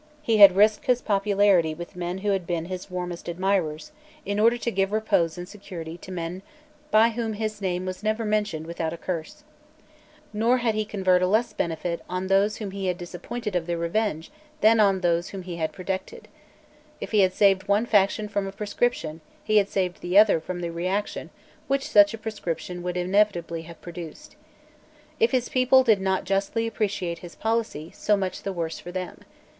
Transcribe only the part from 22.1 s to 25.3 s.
a proscription would inevitably have produced. If